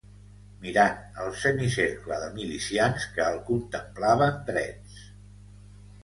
Mirant 0.61 1.01
el 1.25 1.27
semicercle 1.41 2.15
de 2.23 2.29
milicians 2.37 3.05
que 3.17 3.25
el 3.33 3.37
contemplaven 3.49 4.41
drets. 4.49 5.05